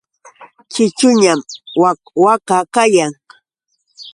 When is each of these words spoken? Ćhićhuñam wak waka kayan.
Ćhićhuñam 0.71 1.39
wak 1.81 1.99
waka 2.23 2.57
kayan. 2.73 3.13